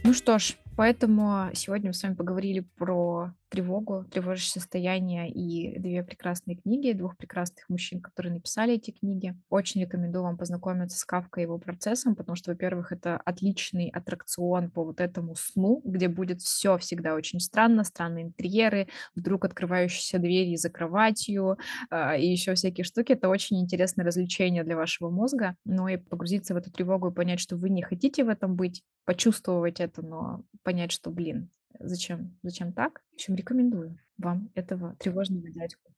[0.04, 6.04] Ну что ж, поэтому сегодня мы с вами поговорили про тревогу, тревожащее состояние и 2
[6.04, 9.36] прекрасные книги 2 прекрасных мужчин, которые написали эти книги.
[9.50, 14.72] Очень рекомендую вам познакомиться с Кафкой и его "Процессом", потому что, во-первых, это отличный аттракцион
[14.72, 20.56] по вот этому сну, где будет всё всегда очень странно, странные интерьеры, вдруг открывающиеся двери
[20.56, 21.58] за кроватью,
[21.90, 23.14] а, и еще всякие штуки.
[23.14, 25.56] Это очень интересное развлечение для вашего мозга.
[25.66, 28.84] Ну и погрузиться в эту тревогу и понять, что вы не хотите в этом быть,
[29.06, 31.49] почувствовать это, но понять, что, блин,
[31.80, 33.01] зачем зачем так?
[33.11, 35.93] В общем, рекомендую вам этого тревожного дядьку.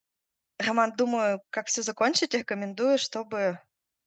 [0.59, 3.38] Роман, думаю, как всё закончить, рекомендую, чтобы,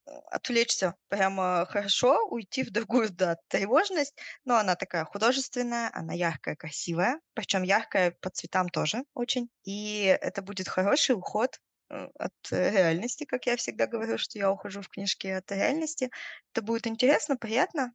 [0.07, 4.17] э, отвлечься прямо хорошо, уйти в другую, да, тревожность.
[4.45, 9.49] Но она такая художественная, она яркая, красивая, причем яркая по цветам тоже очень.
[9.65, 11.59] И это будет хороший уход,
[11.91, 16.11] э, от реальности, как я всегда говорю, что я ухожу в книжки от реальности.
[16.55, 17.93] Это будет интересно, приятно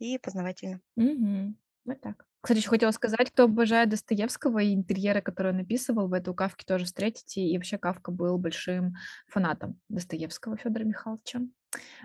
[0.00, 0.80] и познавательно.
[0.96, 1.54] Мгм.
[1.84, 2.24] Вот так.
[2.40, 6.36] Кстати, еще хотела сказать, кто обожает Достоевского и интерьеры, которые он описывал, вы это у
[6.66, 7.40] тоже встретите.
[7.40, 8.94] И вообще Кафка был большим
[9.28, 11.40] фанатом Достоевского Федора Михайловича.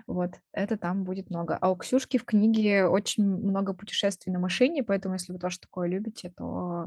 [0.06, 0.34] Вот.
[0.52, 1.56] Это там будет много.
[1.56, 5.88] А у Ксюшки в книге очень много путешествий на машине, поэтому если вы тоже такое
[5.88, 6.86] любите, то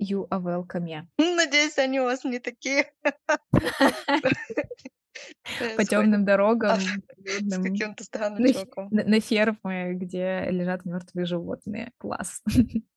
[0.00, 1.06] you are welcome.
[1.18, 2.92] Надеюсь, они у вас не такие
[5.42, 5.90] По происходят.
[5.90, 6.78] темным А, дорогам,
[7.26, 8.88] с каким-то странным чуваком.
[8.90, 11.92] на фермы, где лежат мертвые животные.
[11.98, 12.42] Класс.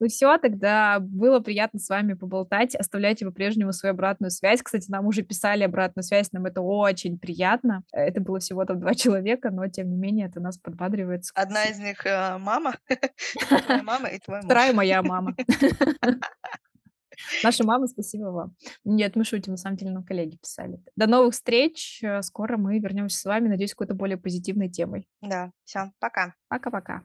[0.00, 2.74] Ну всё, тогда было приятно с вами поболтать.
[2.74, 4.62] Оставляйте по-прежнему свою обратную связь.
[4.62, 7.82] Кстати, нам уже писали обратную связь, нам это очень приятно.
[7.92, 11.24] Это было всего там 2 человека, но тем не менее это нас подбадривает.
[11.34, 12.74] Одна из них, э, мама,
[13.66, 14.74] твоя мама и твой 2 муж.
[14.74, 15.34] моя мама.
[17.42, 18.54] Наша мама, спасибо вам.
[18.84, 20.82] Нет, мы шутим, на самом деле нам коллеги писали.
[20.96, 22.00] До новых встреч.
[22.02, 25.08] Э, скоро мы вернемся с вами, надеюсь, какой-то более позитивной темой.
[25.20, 26.34] Да, всё, пока.
[26.48, 27.02] Пока-пока.